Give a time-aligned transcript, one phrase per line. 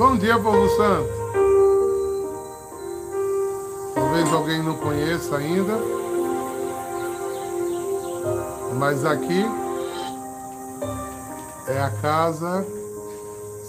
[0.00, 1.10] Bom dia, povo santo.
[3.94, 5.74] Talvez alguém não conheça ainda,
[8.78, 9.44] mas aqui
[11.66, 12.66] é a casa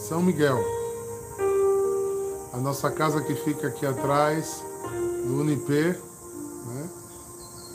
[0.08, 0.58] São Miguel.
[2.54, 4.64] A nossa casa que fica aqui atrás
[5.26, 6.00] do Unipê,
[6.68, 6.90] né?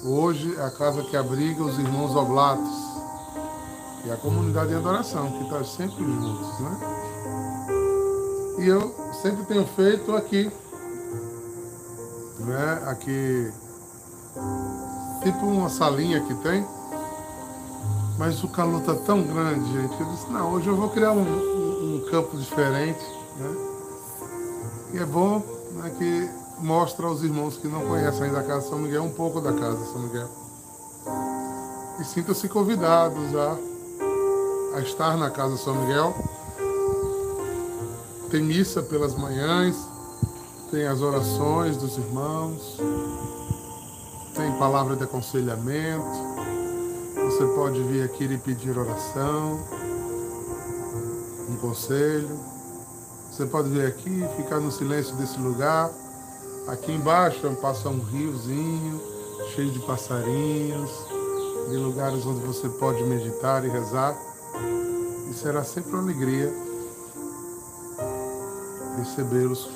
[0.03, 2.75] Hoje é a casa que abriga os irmãos oblatos
[4.07, 6.96] e a comunidade de adoração, que está sempre juntos, né?
[8.67, 8.93] E eu
[9.23, 10.51] sempre tenho feito aqui,
[12.41, 12.83] né?
[12.89, 13.53] Aqui,
[15.23, 16.67] tipo uma salinha que tem,
[18.19, 20.01] mas o calor tá tão grande, gente.
[20.01, 23.07] Eu disse, não, hoje eu vou criar um, um, campo diferente,
[23.39, 23.57] né?
[24.95, 25.41] E é bom
[25.75, 26.29] né, que
[26.59, 29.85] mostra aos irmãos que não conhecem ainda a Casa São Miguel um pouco da Casa
[29.93, 30.29] São Miguel.
[32.01, 33.57] E sintam-se convidados a
[34.75, 36.13] a estar na Casa São Miguel.
[38.37, 39.75] Tem missa pelas manhãs,
[40.71, 42.77] tem as orações dos irmãos,
[44.35, 46.05] tem palavra de aconselhamento.
[47.15, 49.59] Você pode vir aqui e pedir oração,
[51.49, 52.29] um conselho.
[53.33, 55.91] Você pode vir aqui e ficar no silêncio desse lugar.
[56.69, 59.01] Aqui embaixo passa um riozinho
[59.55, 60.91] cheio de passarinhos,
[61.71, 64.15] de lugares onde você pode meditar e rezar.
[65.31, 66.66] E será sempre uma alegria
[68.97, 69.69] recebê-los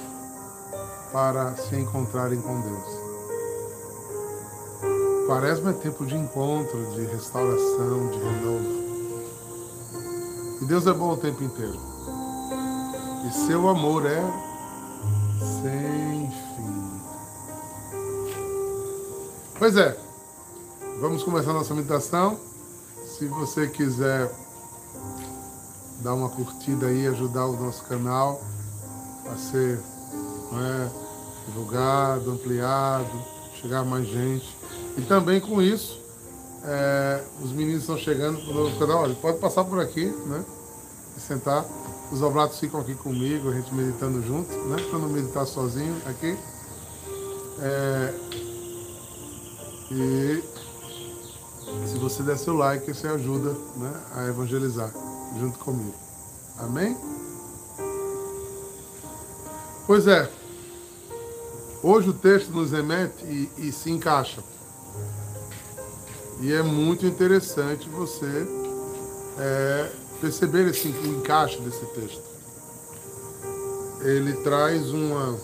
[1.13, 3.01] para se encontrarem com Deus.
[5.27, 8.81] Quaresma é tempo de encontro, de restauração, de renovo.
[10.61, 11.79] E Deus é bom o tempo inteiro.
[13.27, 14.23] E seu amor é
[15.63, 17.01] sem fim.
[19.59, 19.97] Pois é,
[21.01, 22.39] vamos começar nossa meditação.
[23.07, 24.31] Se você quiser
[26.01, 28.41] dar uma curtida aí, ajudar o nosso canal
[29.33, 29.79] a ser
[30.53, 30.89] é,
[31.47, 33.11] divulgado, ampliado,
[33.61, 34.57] chegar mais gente.
[34.97, 36.01] E também com isso,
[36.65, 39.03] é, os meninos estão chegando para o nosso canal.
[39.03, 40.45] Olha, pode passar por aqui, né?
[41.17, 41.65] E sentar.
[42.13, 44.83] Os oblatos ficam aqui comigo, a gente meditando junto, né?
[44.91, 46.37] Para não meditar sozinho aqui.
[47.61, 48.15] É,
[49.91, 50.43] e
[51.87, 54.93] se você der seu like, você ajuda né, a evangelizar
[55.39, 55.95] junto comigo.
[56.59, 56.97] Amém?
[59.87, 60.31] Pois é.
[61.83, 64.43] Hoje o texto nos remete e, e se encaixa.
[66.41, 68.47] E é muito interessante você
[69.39, 72.23] é, perceber esse o encaixe desse texto.
[74.03, 75.39] Ele traz uma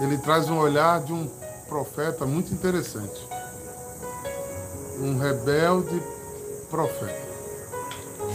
[0.00, 1.28] ele traz um olhar de um
[1.68, 3.26] profeta muito interessante.
[5.00, 6.02] Um rebelde
[6.70, 7.27] profeta,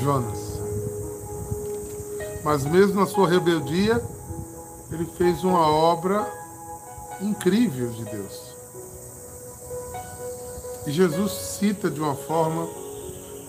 [0.03, 0.59] Jonas.
[2.43, 4.03] Mas mesmo na sua rebeldia,
[4.91, 6.29] ele fez uma obra
[7.21, 8.53] incrível de Deus.
[10.85, 12.67] E Jesus cita de uma forma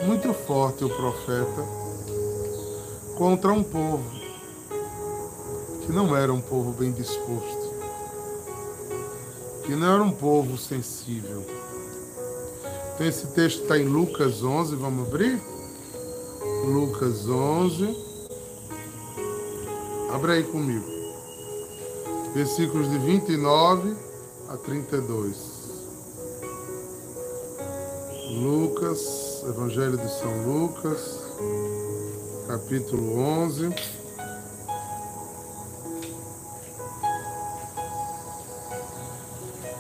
[0.06, 1.64] muito forte o profeta
[3.18, 4.04] contra um povo
[5.84, 7.64] que não era um povo bem disposto
[9.64, 11.44] que não era um povo sensível.
[12.94, 15.40] Então esse texto está em Lucas 11, vamos abrir?
[16.74, 17.96] Lucas 11.
[20.12, 20.84] Abre aí comigo.
[22.34, 23.96] Versículos de 29
[24.48, 25.36] a 32.
[28.42, 31.20] Lucas, Evangelho de São Lucas,
[32.48, 33.72] capítulo 11.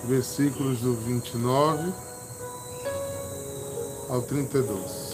[0.06, 1.92] versículos do 29
[4.10, 5.13] ao 32.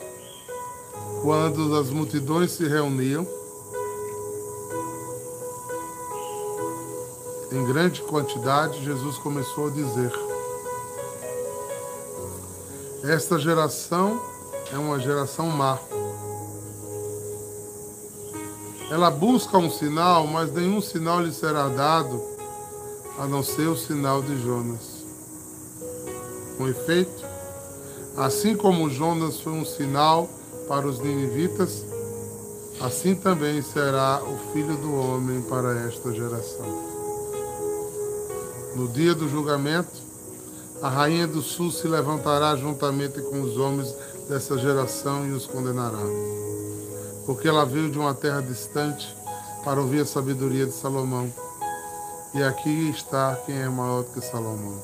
[1.21, 3.27] quando as multidões se reuniam,
[7.51, 10.11] em grande quantidade, Jesus começou a dizer:
[13.03, 14.21] Esta geração
[14.71, 15.77] é uma geração má.
[18.89, 22.21] Ela busca um sinal, mas nenhum sinal lhe será dado
[23.17, 25.01] a não ser o sinal de Jonas.
[26.57, 27.31] Com efeito,
[28.17, 30.29] Assim como Jonas foi um sinal
[30.71, 31.83] para os ninivitas,
[32.79, 36.65] assim também será o filho do homem para esta geração.
[38.77, 39.91] No dia do julgamento,
[40.81, 43.93] a rainha do sul se levantará juntamente com os homens
[44.29, 46.05] dessa geração e os condenará.
[47.25, 49.13] Porque ela veio de uma terra distante
[49.65, 51.29] para ouvir a sabedoria de Salomão.
[52.33, 54.81] E aqui está quem é maior do que Salomão.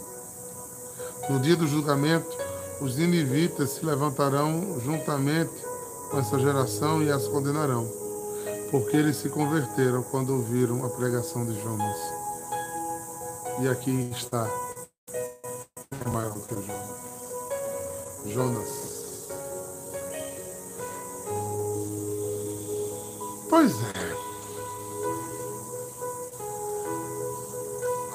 [1.30, 2.36] No dia do julgamento,
[2.82, 5.67] os ninivitas se levantarão juntamente
[6.10, 7.88] com essa geração e as condenarão,
[8.72, 11.98] porque eles se converteram quando ouviram a pregação de Jonas.
[13.60, 14.48] E aqui está
[16.06, 16.98] é maior do que Jonas.
[18.26, 18.88] Jonas.
[23.50, 24.08] Pois é.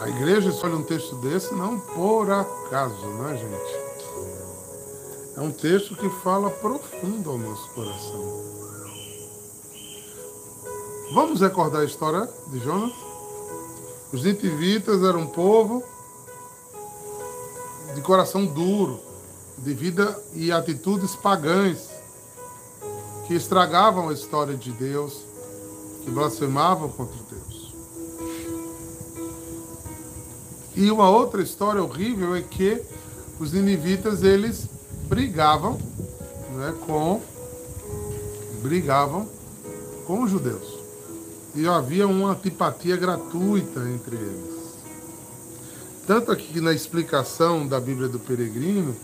[0.00, 3.81] A igreja escolhe um texto desse não por acaso, né, gente?
[5.34, 8.52] É um texto que fala profundo ao nosso coração.
[11.14, 12.93] Vamos recordar a história de Jonas?
[14.12, 15.82] Os nitivitas eram um povo
[17.94, 19.00] de coração duro,
[19.58, 21.88] de vida e atitudes pagãs,
[23.26, 25.25] que estragavam a história de Deus,
[26.05, 27.75] que blasfemavam contra Deus.
[30.76, 32.82] E uma outra história horrível é que
[33.40, 34.69] os ninivitas eles
[35.12, 35.78] brigavam
[36.54, 37.20] né, com
[38.62, 39.28] brigavam
[40.06, 40.80] com os judeus.
[41.54, 44.72] E havia uma antipatia gratuita entre eles.
[46.06, 48.96] Tanto aqui na explicação da Bíblia do Peregrino,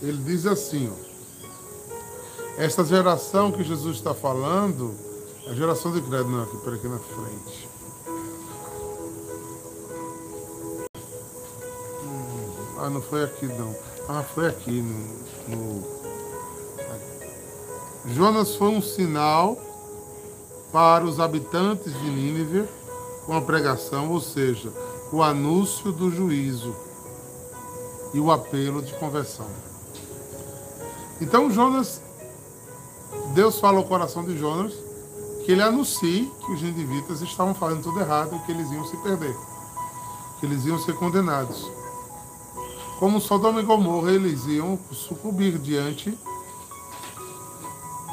[0.00, 0.94] ele diz assim: ó,
[2.56, 4.94] essa geração que Jesus está falando,
[5.46, 7.68] a geração de credo, não, aqui, por aqui na frente.
[12.02, 13.89] Hum, ah, não foi aqui não.
[14.12, 15.84] Ah, foi aqui no, no...
[18.12, 19.56] Jonas foi um sinal
[20.72, 22.68] para os habitantes de Nínive
[23.24, 24.72] com a pregação, ou seja,
[25.12, 26.74] o anúncio do juízo
[28.12, 29.46] e o apelo de conversão.
[31.20, 32.02] Então Jonas,
[33.32, 34.72] Deus fala ao coração de Jonas
[35.44, 38.96] que ele anuncie que os ninivitas estavam fazendo tudo errado e que eles iam se
[38.96, 39.36] perder,
[40.40, 41.64] que eles iam ser condenados
[43.00, 46.16] como Sodoma e Gomorra, eles iam sucumbir diante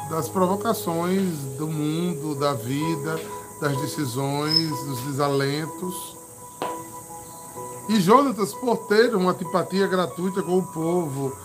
[0.08, 3.20] das provocações do mundo, da vida,
[3.60, 6.16] das decisões, dos desalentos.
[7.90, 11.36] E Jonatas, por ter uma antipatia gratuita com o povo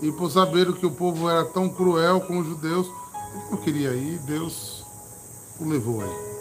[0.00, 3.94] e por saber que o povo era tão cruel com os judeus, ele não queria
[3.94, 4.84] ir, Deus
[5.58, 6.32] o levou aí.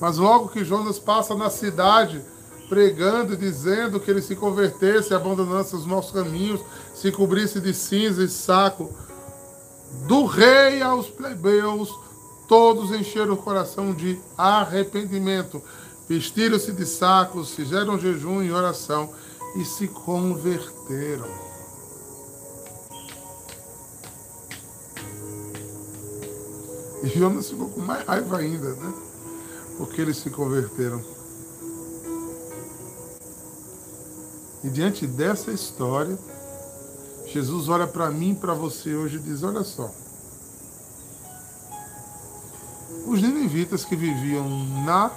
[0.00, 2.22] Mas logo que Jonas passa na cidade,
[2.68, 6.60] pregando e dizendo que ele se convertesse, abandonasse os nossos caminhos,
[6.94, 8.92] se cobrisse de cinza e saco.
[10.06, 11.90] Do rei aos plebeus,
[12.48, 15.62] todos encheram o coração de arrependimento,
[16.08, 19.10] vestiram-se de sacos, fizeram jejum e oração
[19.56, 21.46] e se converteram.
[27.02, 28.92] E Jonas ficou com mais raiva ainda, né?
[29.76, 31.15] Porque eles se converteram.
[34.66, 36.18] E diante dessa história,
[37.28, 39.88] Jesus olha para mim e para você hoje e diz: Olha só.
[43.06, 44.48] Os ninivitas que viviam
[44.84, 45.12] na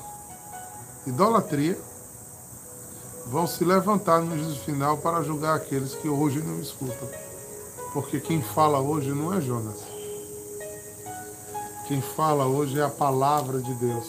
[1.08, 1.80] idolatria
[3.26, 7.10] vão se levantar no juízo final para julgar aqueles que hoje não escutam.
[7.92, 9.80] Porque quem fala hoje não é Jonas.
[11.88, 14.06] Quem fala hoje é a palavra de Deus,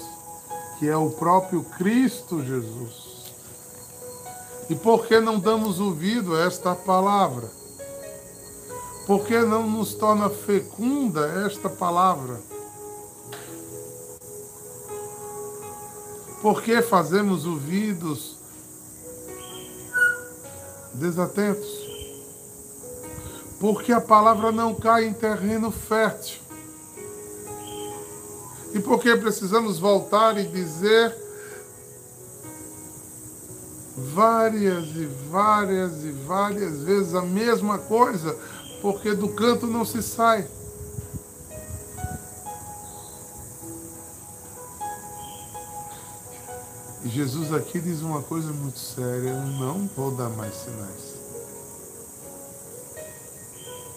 [0.79, 3.00] que é o próprio Cristo Jesus.
[4.71, 7.51] E por que não damos ouvido a esta palavra?
[9.05, 12.41] Por que não nos torna fecunda esta palavra?
[16.41, 18.37] Por que fazemos ouvidos
[20.95, 21.69] desatentos?
[23.59, 26.41] Porque a palavra não cai em terreno fértil.
[28.73, 31.13] E porque precisamos voltar e dizer
[34.13, 38.37] várias e várias e várias vezes a mesma coisa,
[38.83, 40.47] porque do canto não se sai.
[47.03, 51.21] E Jesus aqui diz uma coisa muito séria: eu não vou dar mais sinais.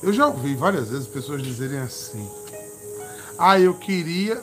[0.01, 2.29] Eu já ouvi várias vezes pessoas dizerem assim:
[3.37, 4.41] ah, eu queria.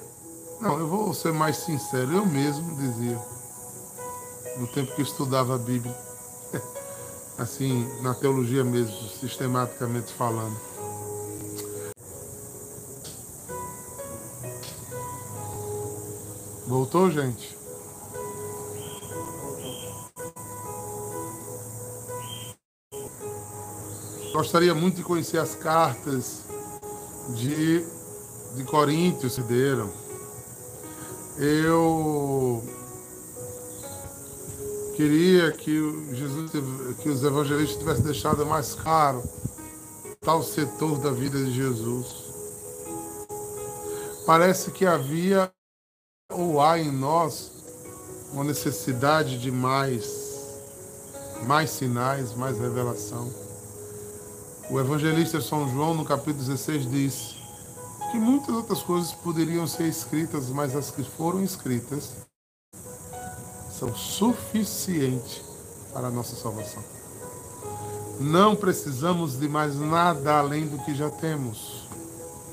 [0.60, 3.18] Não, eu vou ser mais sincero, eu mesmo dizia
[4.60, 5.96] no tempo que eu estudava a Bíblia.
[7.38, 10.56] assim, na teologia mesmo, sistematicamente falando.
[16.66, 17.58] Voltou, gente?
[24.32, 26.44] Gostaria muito de conhecer as cartas
[27.34, 27.84] de,
[28.54, 29.90] de Coríntios se deram.
[31.36, 32.62] Eu
[35.00, 35.80] queria que
[36.12, 36.50] Jesus,
[37.02, 39.22] que os evangelistas tivessem deixado mais claro
[40.20, 42.06] tal setor da vida de Jesus.
[44.26, 45.50] Parece que havia
[46.30, 47.50] ou há em nós
[48.34, 50.04] uma necessidade de mais,
[51.46, 53.32] mais sinais, mais revelação.
[54.70, 57.36] O evangelista São João, no capítulo 16, diz
[58.12, 62.28] que muitas outras coisas poderiam ser escritas, mas as que foram escritas
[63.80, 65.42] são suficientes
[65.90, 66.84] para a nossa salvação.
[68.20, 71.88] Não precisamos de mais nada além do que já temos.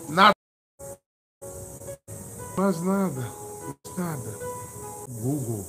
[0.07, 0.31] Nada.
[2.57, 3.29] Mais nada.
[3.97, 4.39] Nada.
[5.21, 5.65] Google.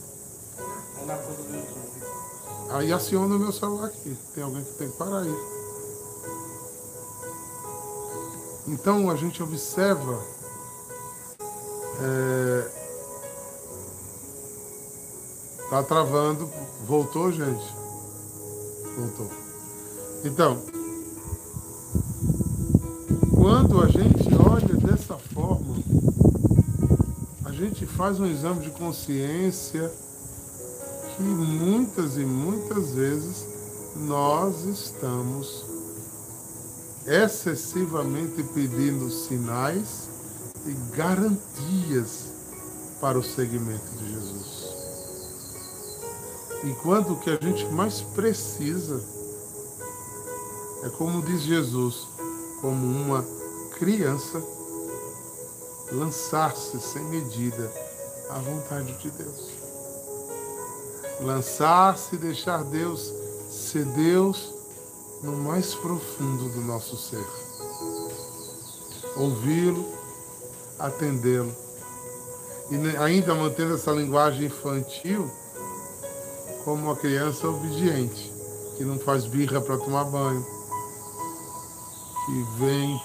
[2.70, 4.16] Aí aciona o meu celular aqui.
[4.34, 5.34] Tem alguém que tem que parar aí.
[8.68, 10.22] Então a gente observa
[12.00, 12.77] é,
[15.70, 16.48] tá travando,
[16.86, 17.64] voltou, gente?
[18.96, 19.30] Voltou.
[20.24, 20.58] Então,
[23.34, 25.76] quando a gente olha dessa forma,
[27.44, 29.92] a gente faz um exame de consciência
[31.16, 33.46] que muitas e muitas vezes
[33.96, 35.64] nós estamos
[37.06, 40.08] excessivamente pedindo sinais
[40.66, 42.32] e garantias
[43.00, 44.37] para o segmento de Jesus.
[46.64, 49.00] Enquanto o que a gente mais precisa
[50.84, 52.06] é, como diz Jesus,
[52.60, 53.24] como uma
[53.78, 54.40] criança,
[55.90, 57.72] lançar-se sem medida
[58.30, 59.50] à vontade de Deus.
[61.20, 63.12] Lançar-se e deixar Deus
[63.50, 64.54] ser Deus
[65.22, 67.26] no mais profundo do nosso ser.
[69.16, 69.84] Ouvi-lo,
[70.78, 71.52] atendê-lo.
[72.70, 75.28] E ainda mantendo essa linguagem infantil,
[76.68, 78.30] como uma criança obediente,
[78.76, 80.44] que não faz birra para tomar banho,
[82.26, 83.00] que vem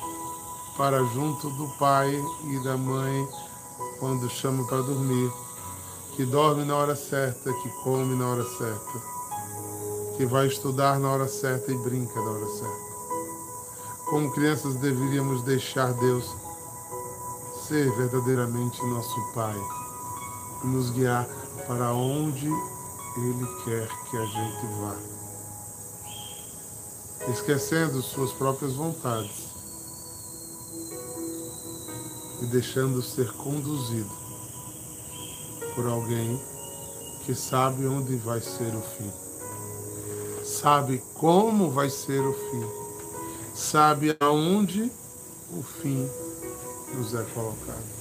[0.75, 3.25] para junto do pai e da mãe
[4.01, 5.31] quando chama para dormir,
[6.13, 9.13] que dorme na hora certa, que come na hora certa
[10.17, 12.83] que vai estudar na hora certa e brinca na hora certa.
[14.09, 16.35] Como crianças deveríamos deixar Deus
[17.65, 19.57] ser verdadeiramente nosso Pai
[20.65, 21.25] e nos guiar
[21.65, 22.51] para onde
[23.17, 24.97] Ele quer que a gente vá.
[27.31, 29.47] Esquecendo suas próprias vontades
[32.41, 34.11] e deixando ser conduzido
[35.75, 36.41] por alguém
[37.25, 39.23] que sabe onde vai ser o fim
[40.63, 42.65] sabe como vai ser o fim,
[43.55, 44.91] sabe aonde
[45.51, 46.09] o fim
[46.93, 47.93] nos é colocado.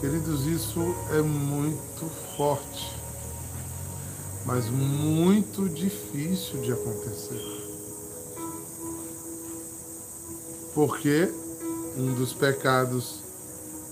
[0.00, 0.80] Queridos, isso
[1.12, 2.96] é muito forte,
[4.44, 7.40] mas muito difícil de acontecer.
[10.74, 11.32] Porque
[11.96, 13.20] um dos pecados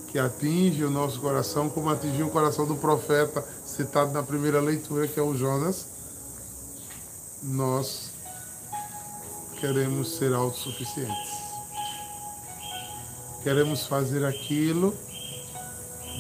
[0.09, 5.07] que atinge o nosso coração, como atingiu o coração do profeta citado na primeira leitura,
[5.07, 5.87] que é o Jonas,
[7.43, 8.11] nós
[9.61, 11.31] queremos ser autossuficientes.
[13.43, 14.95] Queremos fazer aquilo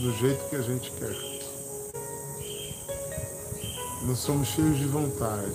[0.01, 1.30] do jeito que a gente quer.
[4.11, 5.55] Nós somos cheios de vontade,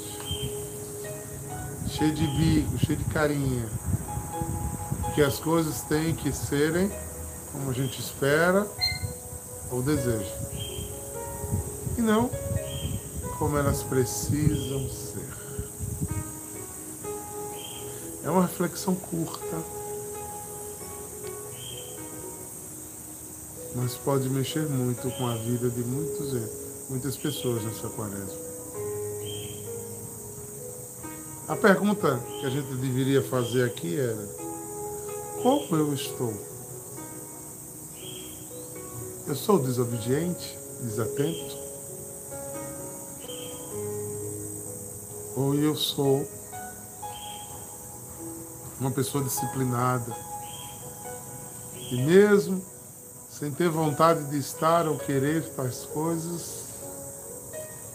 [1.90, 3.70] cheios de bico, cheios de carinha.
[5.14, 6.90] Que as coisas têm que serem
[7.52, 8.66] como a gente espera
[9.70, 10.34] ou deseja.
[11.98, 12.32] E não
[13.38, 15.34] como elas precisam ser.
[18.24, 19.58] É uma reflexão curta,
[23.76, 28.45] mas pode mexer muito com a vida de muitos, muitas pessoas nessa quaresma.
[31.48, 34.28] A pergunta que a gente deveria fazer aqui era:
[35.44, 36.34] como eu estou?
[39.28, 41.58] Eu sou desobediente, desatento?
[45.36, 46.28] Ou eu sou
[48.80, 50.16] uma pessoa disciplinada.
[51.92, 52.64] E mesmo
[53.30, 56.66] sem ter vontade de estar ou querer tais coisas,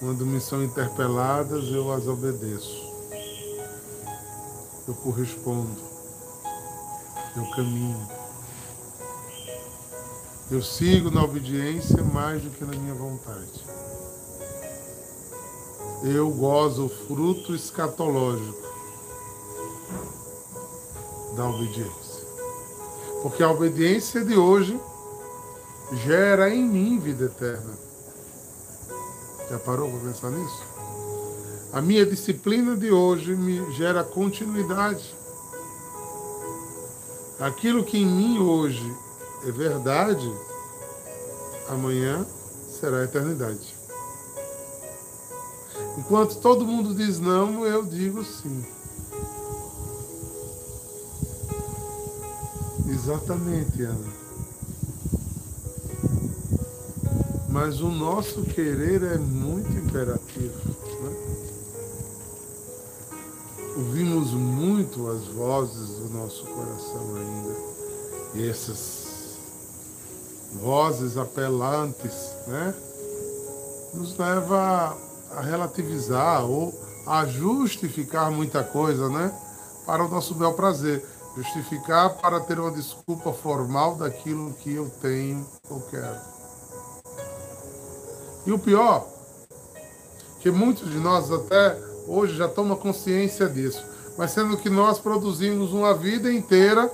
[0.01, 2.80] Quando me são interpeladas, eu as obedeço.
[4.91, 5.81] Eu correspondo.
[7.37, 8.09] Eu caminho.
[10.51, 13.65] Eu sigo na obediência mais do que na minha vontade.
[16.03, 18.69] Eu gozo o fruto escatológico
[21.37, 22.27] da obediência.
[23.23, 24.77] Porque a obediência de hoje
[26.05, 27.79] gera em mim vida eterna.
[29.49, 30.70] Já parou para pensar nisso?
[31.73, 35.15] A minha disciplina de hoje me gera continuidade.
[37.39, 38.93] Aquilo que em mim hoje
[39.47, 40.31] é verdade,
[41.69, 42.27] amanhã
[42.81, 43.75] será eternidade.
[45.97, 48.65] Enquanto todo mundo diz não, eu digo sim.
[52.89, 54.13] Exatamente, Ana.
[57.49, 60.59] Mas o nosso querer é muito imperativo.
[61.03, 61.30] Né?
[63.77, 67.57] Ouvimos muito as vozes do nosso coração ainda.
[68.35, 69.39] E essas
[70.55, 72.75] vozes apelantes, né?
[73.95, 74.97] Nos leva
[75.37, 76.75] a relativizar ou
[77.07, 79.33] a justificar muita coisa, né?
[79.87, 81.05] Para o nosso bel prazer.
[81.37, 86.19] Justificar para ter uma desculpa formal daquilo que eu tenho ou quero.
[88.47, 89.07] E o pior,
[90.41, 93.85] que muitos de nós até hoje já tomam consciência disso,
[94.17, 96.91] mas sendo que nós produzimos uma vida inteira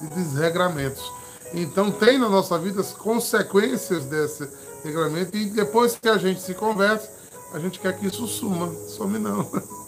[0.00, 1.12] de desregramentos.
[1.52, 4.48] Então tem na nossa vida as consequências desse
[4.84, 7.08] regramento e depois que a gente se converte,
[7.52, 8.72] a gente quer que isso suma.
[8.88, 9.48] Some não.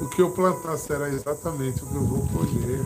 [0.00, 2.84] O que eu plantar será exatamente o que eu vou colher.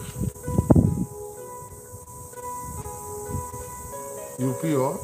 [4.39, 5.01] E o pior,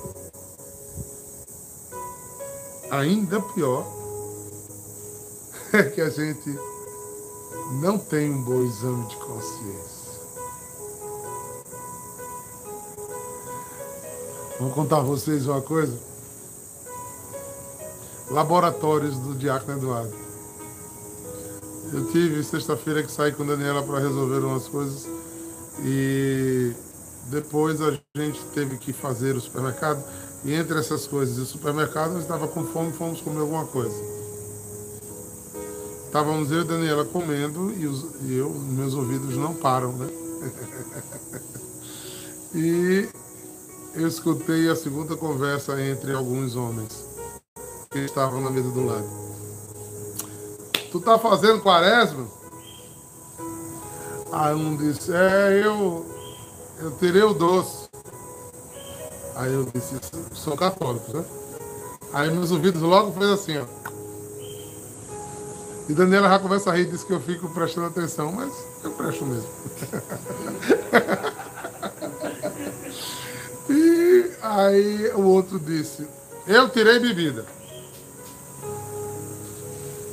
[2.91, 3.85] ainda pior,
[5.75, 6.57] é que a gente
[7.81, 10.05] não tem um bom exame de consciência.
[14.61, 15.99] Vou contar a vocês uma coisa.
[18.31, 20.15] Laboratórios do Diácono Eduardo.
[21.93, 25.07] Eu tive sexta-feira que saí com a Daniela para resolver umas coisas
[25.81, 26.73] e
[27.27, 30.03] depois a gente teve que fazer o supermercado
[30.45, 34.14] e entre essas coisas e o supermercado eu estava com fome fomos comer alguma coisa.
[36.15, 40.07] Estávamos eu e Daniela comendo e, os, e eu, meus ouvidos não param, né?
[42.55, 43.09] e
[43.97, 47.05] eu escutei a segunda conversa entre alguns homens
[47.91, 49.09] que estavam na mesa do lado.
[50.93, 52.29] Tu tá fazendo quaresma?
[54.31, 56.07] Aí um disse, é, eu,
[56.79, 57.89] eu tirei o doce.
[59.35, 59.97] Aí eu disse,
[60.33, 61.25] sou católico, né?
[62.13, 63.65] Aí meus ouvidos logo fez assim, ó.
[65.89, 69.27] E Daniela já começa a rir, diz que eu fico prestando atenção, mas eu presto
[69.27, 69.49] mesmo.
[74.41, 76.07] Aí o outro disse:
[76.47, 77.45] Eu tirei bebida.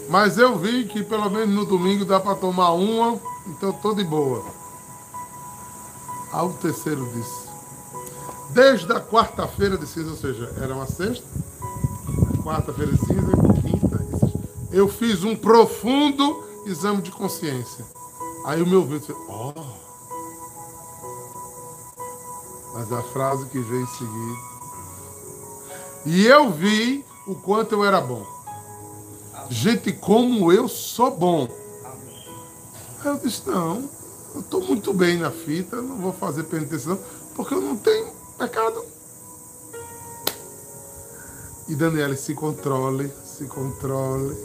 [0.09, 4.03] Mas eu vi que pelo menos no domingo dá para tomar uma, então tô de
[4.03, 4.43] boa.
[6.33, 7.47] Aí o terceiro disse:
[8.49, 11.25] Desde a quarta-feira de cinza, ou seja, era uma sexta,
[12.43, 13.40] quarta-feira de cinza,
[14.71, 17.85] eu fiz um profundo exame de consciência.
[18.45, 19.53] Aí o meu ouvido disse: Oh.
[22.73, 24.51] Mas a frase que veio em seguida.
[26.05, 28.25] E eu vi o quanto eu era bom.
[29.49, 31.47] Gente, como eu sou bom.
[33.01, 33.89] Aí eu disse, não,
[34.33, 36.97] eu estou muito bem na fita, não vou fazer penitência
[37.35, 38.83] porque eu não tenho pecado.
[41.71, 44.35] E Daniela, se controle, se controle.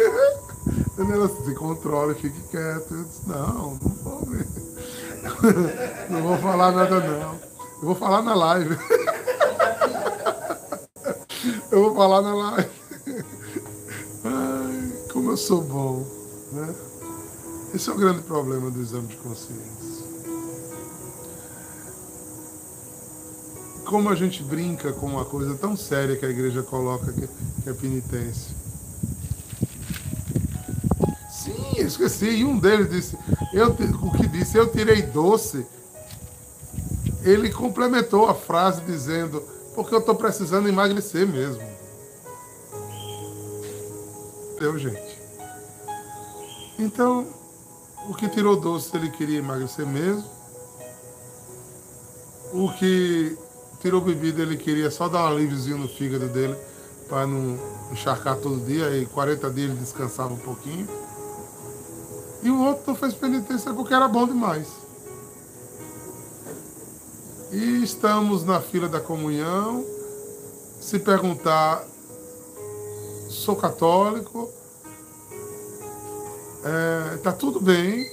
[0.96, 2.94] Daniela, se controle, fique quieto.
[2.94, 4.46] Eu disse, não, não vou ver.
[6.08, 7.34] Não vou falar nada não.
[7.34, 8.74] Eu vou falar na live.
[11.70, 12.70] Eu vou falar na live.
[14.24, 16.06] Ai, como eu sou bom.
[16.52, 16.74] Né?
[17.74, 19.99] Esse é o grande problema do exame de consciência.
[23.90, 27.28] Como a gente brinca com uma coisa tão séria que a igreja coloca, que,
[27.68, 28.54] é penitência.
[31.28, 32.26] Sim, esqueci.
[32.26, 33.18] E um deles disse,
[33.52, 35.66] eu, o que disse, eu tirei doce.
[37.24, 39.42] Ele complementou a frase dizendo,
[39.74, 41.60] porque eu estou precisando emagrecer mesmo.
[44.60, 45.18] Deu, gente.
[46.78, 47.26] Então,
[48.08, 50.30] o que tirou doce, ele queria emagrecer mesmo.
[52.52, 53.36] O que
[53.80, 56.56] tirou bebida, ele queria só dar um alíviozinho no fígado dele,
[57.08, 57.58] para não
[57.90, 60.88] encharcar todo dia, e 40 dias ele descansava um pouquinho.
[62.42, 64.68] E o outro não fez penitência porque era bom demais.
[67.52, 69.84] E estamos na fila da comunhão.
[70.80, 71.84] Se perguntar,
[73.28, 74.50] sou católico,
[76.64, 78.08] é, tá tudo bem.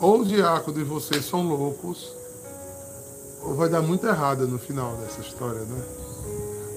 [0.00, 2.21] Ou o diácono e vocês são loucos, ou
[3.42, 5.82] vai dar muito errado no final dessa história, né?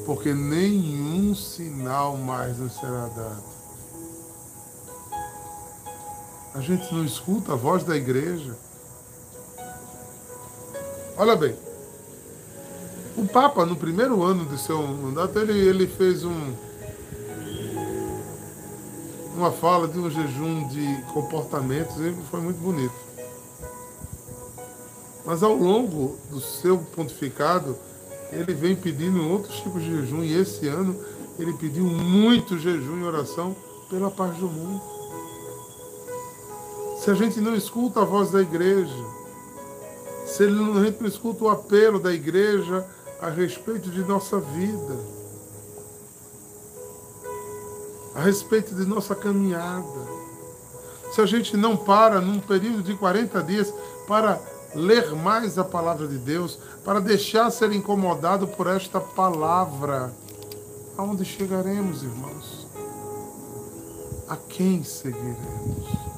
[0.05, 3.43] Porque nenhum sinal mais nos será dado.
[6.53, 8.55] A gente não escuta a voz da igreja.
[11.17, 11.55] Olha bem,
[13.17, 16.53] o Papa, no primeiro ano de seu mandato, ele, ele fez um,
[19.35, 23.04] uma fala de um jejum de comportamentos, e foi muito bonito.
[25.25, 27.75] Mas ao longo do seu pontificado,
[28.31, 30.95] ele vem pedindo outros tipos de jejum, e esse ano
[31.39, 33.55] ele pediu muito jejum e oração
[33.89, 34.81] pela paz do mundo.
[36.99, 39.05] Se a gente não escuta a voz da igreja,
[40.25, 42.85] se a gente não escuta o apelo da igreja
[43.21, 44.97] a respeito de nossa vida,
[48.15, 50.15] a respeito de nossa caminhada,
[51.11, 53.73] se a gente não para num período de 40 dias
[54.07, 54.39] para
[54.75, 60.13] ler mais a palavra de Deus, para deixar ser incomodado por esta palavra,
[60.97, 62.67] aonde chegaremos, irmãos?
[64.27, 66.15] A quem seguiremos?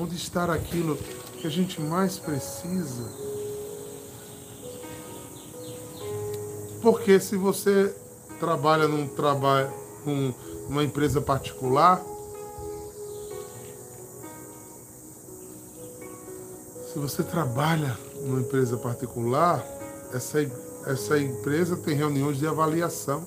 [0.00, 3.04] onde estar aquilo que a gente mais precisa.
[6.80, 7.94] Porque se você
[8.38, 9.70] trabalha num trabalho,
[10.68, 12.02] numa empresa particular,
[16.92, 19.64] se você trabalha numa empresa particular,
[20.12, 20.40] essa,
[20.86, 23.24] essa empresa tem reuniões de avaliação.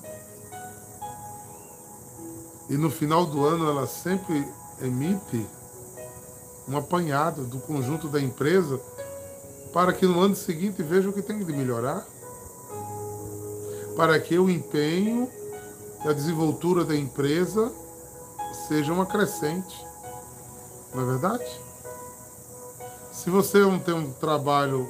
[2.68, 4.46] E no final do ano ela sempre
[4.82, 5.46] emite
[6.68, 8.78] um apanhado do conjunto da empresa
[9.72, 12.06] para que no ano seguinte veja o que tem de melhorar,
[13.96, 15.28] para que o empenho
[16.04, 17.72] e a desenvoltura da empresa
[18.68, 19.74] sejam uma crescente.
[20.94, 21.63] Não é verdade?
[23.24, 24.86] Se você não tem um trabalho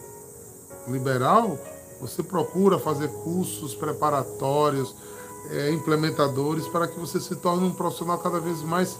[0.89, 1.57] liberal,
[2.01, 4.93] você procura fazer cursos preparatórios,
[5.53, 8.99] é, implementadores, para que você se torne um profissional cada vez mais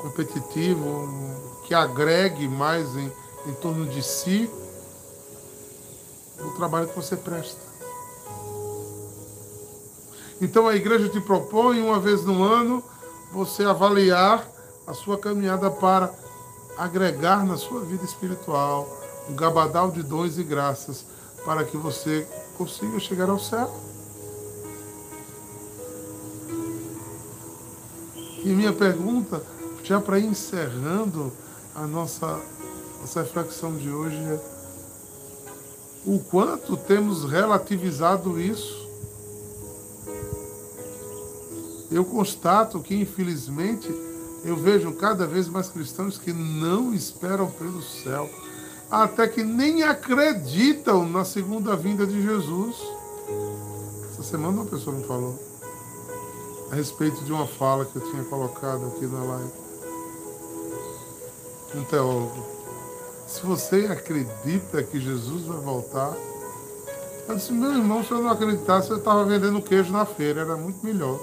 [0.00, 1.08] competitivo,
[1.64, 3.12] que agregue mais em,
[3.46, 4.50] em torno de si
[6.40, 7.60] o trabalho que você presta.
[10.40, 12.82] Então a igreja te propõe, uma vez no ano,
[13.30, 14.44] você avaliar
[14.88, 16.12] a sua caminhada para
[16.76, 18.88] agregar na sua vida espiritual
[19.28, 21.04] um gabadal de dons e graças
[21.44, 23.72] para que você consiga chegar ao céu.
[28.44, 29.42] E minha pergunta
[29.84, 31.32] já para ir encerrando
[31.74, 32.40] a nossa,
[33.00, 34.40] nossa reflexão de hoje, é
[36.04, 38.82] o quanto temos relativizado isso.
[41.90, 43.88] Eu constato que, infelizmente,
[44.44, 48.28] eu vejo cada vez mais cristãos que não esperam pelo céu,
[48.90, 52.76] até que nem acreditam na segunda vinda de Jesus.
[54.10, 55.38] Essa semana uma pessoa me falou
[56.70, 59.62] a respeito de uma fala que eu tinha colocado aqui na live
[61.74, 62.46] um teólogo,
[63.26, 66.14] se você acredita que Jesus vai voltar,
[67.28, 70.56] eu disse, meu irmão, se eu não acreditasse, eu estava vendendo queijo na feira, era
[70.56, 71.18] muito melhor.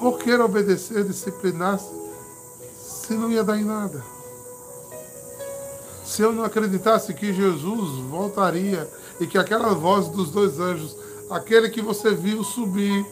[0.00, 4.02] Por que obedecer, disciplinar, se não ia dar em nada?
[6.06, 10.96] Se eu não acreditasse que Jesus voltaria e que aquela voz dos dois anjos,
[11.30, 13.06] aquele que você viu subir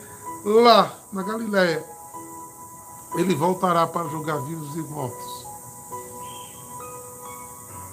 [0.46, 1.84] lá na Galiléia,
[3.18, 5.46] ele voltará para julgar vivos e mortos.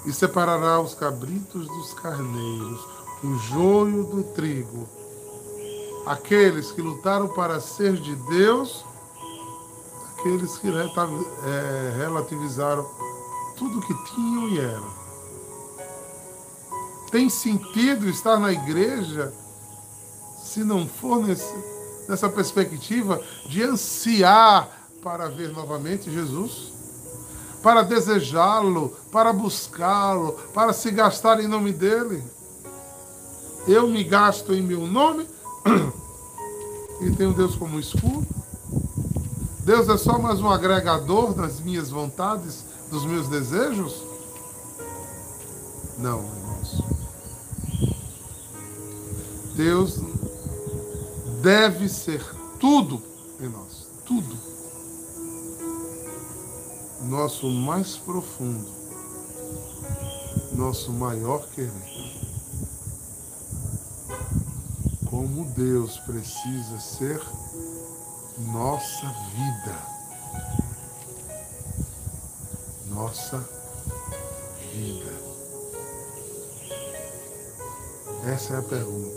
[0.06, 2.80] E separará os cabritos dos carneiros,
[3.22, 4.88] o joio do trigo.
[6.06, 8.84] Aqueles que lutaram para ser de Deus,
[10.16, 12.88] aqueles que é, relativizaram
[13.56, 15.06] tudo que tinham e eram.
[17.10, 19.32] Tem sentido estar na igreja
[20.44, 21.52] se não for nesse,
[22.08, 24.70] nessa perspectiva de ansiar
[25.02, 26.72] para ver novamente Jesus,
[27.62, 32.22] para desejá-lo, para buscá-lo, para se gastar em nome dele.
[33.66, 35.26] Eu me gasto em meu nome
[37.00, 38.26] e tenho Deus como escudo.
[39.64, 44.02] Deus é só mais um agregador das minhas vontades, dos meus desejos?
[45.98, 46.82] Não, irmãos.
[49.56, 50.00] Deus
[51.42, 52.22] deve ser
[52.60, 53.02] tudo
[53.40, 54.36] em nós, tudo.
[57.02, 58.68] Nosso mais profundo,
[60.52, 61.95] nosso maior querer.
[65.26, 67.20] Como Deus precisa ser
[68.38, 69.76] nossa vida.
[72.86, 73.38] Nossa
[74.72, 75.12] vida.
[78.32, 79.16] Essa é a pergunta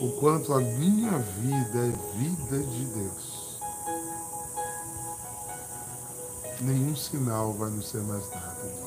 [0.00, 3.58] o quanto a minha vida é vida de Deus.
[6.60, 8.81] Nenhum sinal vai nos ser mais nada,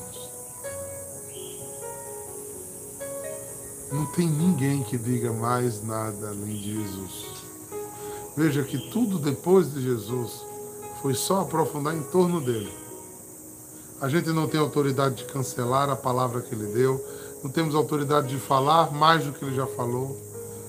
[3.90, 7.26] Não tem ninguém que diga mais nada além de Jesus.
[8.36, 10.44] Veja que tudo depois de Jesus
[11.00, 12.72] foi só aprofundar em torno dele.
[14.00, 17.02] A gente não tem autoridade de cancelar a palavra que ele deu,
[17.42, 20.20] não temos autoridade de falar mais do que ele já falou.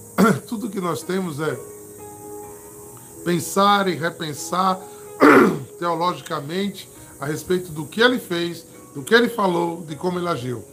[0.48, 1.60] tudo que nós temos é
[3.26, 4.80] pensar e repensar
[5.80, 10.64] teologicamente a respeito do que ele fez, do que ele falou, de como ele agiu.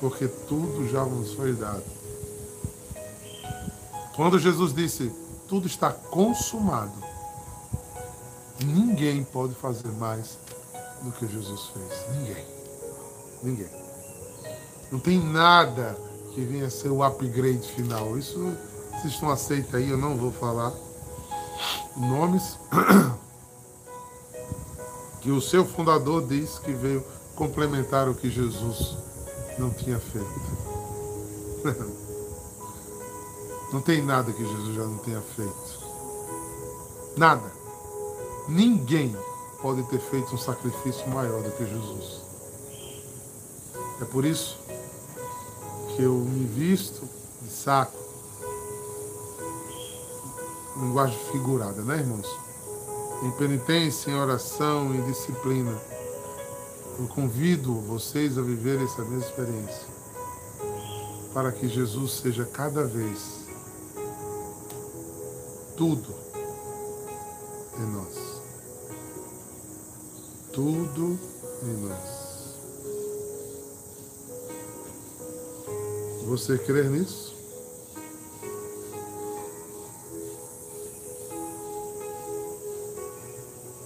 [0.00, 1.84] Porque tudo já nos foi dado.
[4.16, 5.12] Quando Jesus disse,
[5.48, 6.92] tudo está consumado,
[8.64, 10.38] ninguém pode fazer mais
[11.02, 12.16] do que Jesus fez.
[12.16, 12.44] Ninguém.
[13.42, 13.70] Ninguém.
[14.90, 15.96] Não tem nada
[16.34, 18.18] que vinha a ser o upgrade final.
[18.18, 18.56] Isso
[19.00, 20.72] vocês estão aceitos aí, eu não vou falar
[21.96, 22.58] nomes.
[25.20, 27.04] Que o seu fundador disse que veio
[27.36, 28.96] complementar o que Jesus
[29.60, 30.40] não tinha feito.
[33.72, 35.80] Não tem nada que Jesus já não tenha feito.
[37.16, 37.52] Nada.
[38.48, 39.16] Ninguém
[39.62, 42.22] pode ter feito um sacrifício maior do que Jesus.
[44.00, 44.58] É por isso
[45.94, 47.08] que eu me visto
[47.42, 47.96] de saco.
[50.76, 52.26] Linguagem figurada, né, irmãos?
[53.22, 55.78] Em penitência, em oração, em disciplina.
[57.00, 59.88] Eu convido vocês a viver essa mesma experiência.
[61.32, 63.46] Para que Jesus seja cada vez
[65.78, 66.14] tudo
[67.78, 68.42] em nós.
[70.52, 71.18] Tudo
[71.62, 72.20] em nós.
[76.26, 77.34] Você crê nisso?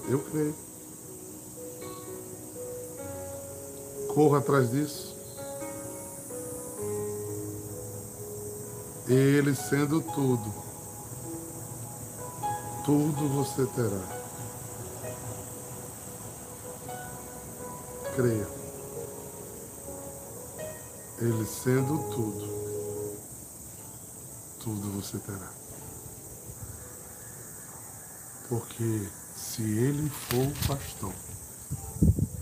[0.09, 0.74] Eu creio.
[4.15, 5.13] Corra atrás disso.
[9.09, 10.55] Ele sendo tudo,
[12.85, 14.25] tudo você terá.
[18.15, 18.49] Creia.
[21.19, 23.19] Ele sendo tudo,
[24.61, 25.51] tudo você terá.
[28.49, 31.13] Porque se ele for o pastor,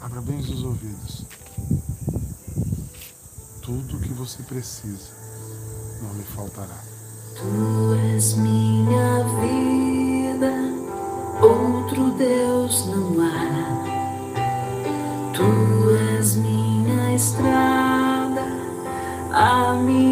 [0.01, 1.32] abra bem os ouvidos.
[3.73, 5.13] Tudo que você precisa
[6.03, 6.79] não lhe faltará.
[7.35, 10.53] Tu és minha vida,
[11.41, 13.33] outro Deus não há.
[15.33, 18.45] Tu és minha estrada
[19.33, 20.12] a minha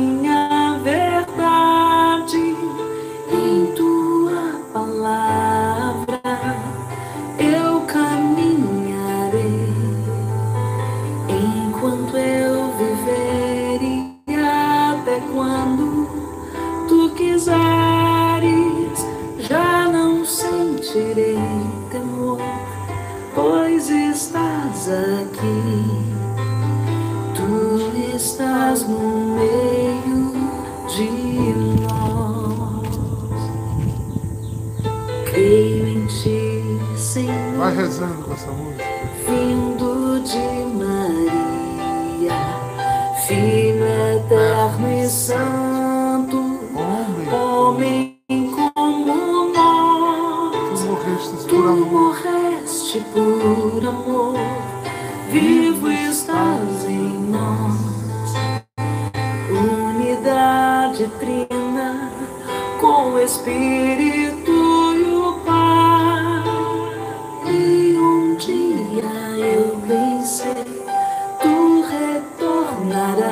[21.90, 22.38] temor
[23.35, 26.11] pois estás aqui
[28.20, 30.33] estás no meio
[30.88, 31.11] de
[31.83, 32.88] nós.
[35.31, 37.57] Creio em ti, Senhor.
[37.57, 38.85] Vai rezando com essa música.
[39.26, 40.38] Vindo de
[40.76, 42.33] Maria,
[43.26, 45.60] Filho eterno e santo,
[63.40, 66.44] Espírito e o Pai.
[67.46, 70.66] E um dia eu vencer,
[71.40, 73.24] tu retornarás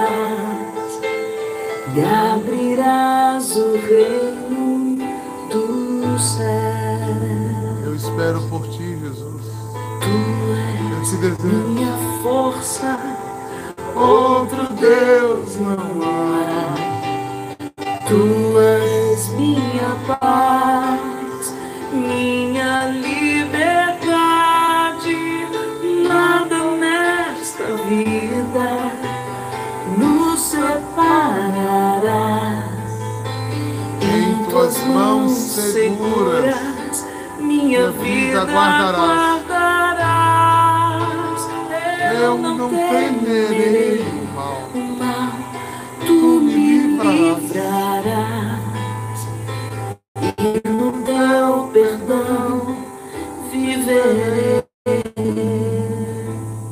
[1.94, 4.96] e abrirás o reino
[5.50, 6.46] do céu.
[7.84, 9.44] Eu espero por ti, Jesus.
[10.00, 10.08] Tu
[10.56, 12.98] és minha força,
[13.94, 16.17] outro Deus não há.
[38.44, 39.42] Guardarás.
[39.46, 40.28] guardarás.
[42.20, 44.68] Eu não temerei o mal.
[46.06, 48.58] tu me livrarás.
[50.16, 52.76] E no teu perdão
[53.50, 54.64] viverei.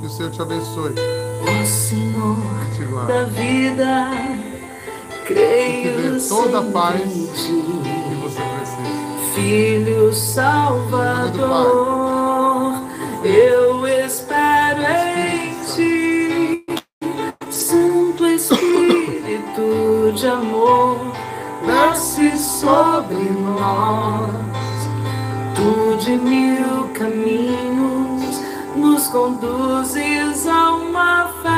[0.01, 0.95] Que o Senhor te abençoe.
[1.43, 2.37] Ó Senhor
[2.75, 4.11] Te da vida,
[5.27, 9.07] creio toda a paz que você precisa.
[9.35, 10.13] Filho
[13.23, 16.65] Eu espero em ti,
[17.51, 20.97] Santo Espírito de amor,
[21.67, 24.31] desce sobre nós.
[25.55, 28.41] Tu de mil caminhos
[28.75, 31.57] nos conduzes a uma fé.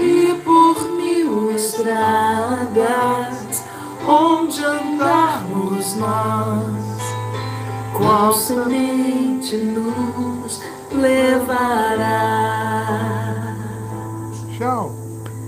[0.00, 3.64] E por mil estradas
[4.06, 6.77] onde andarmos nós,
[7.98, 12.36] qual semente nos levará.
[14.56, 14.92] Tchau.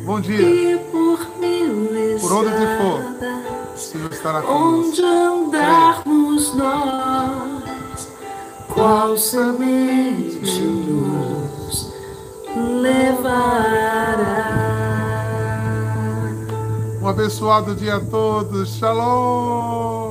[0.04, 0.40] Bom dia.
[0.40, 3.00] E por mil Por onde te for.
[3.76, 4.90] Senhor estará conosco.
[4.90, 8.08] onde andarmos nós,
[8.68, 11.92] qual semente nos
[12.80, 14.50] levará.
[17.00, 18.68] Um abençoado dia a todos.
[18.76, 20.09] Shalom.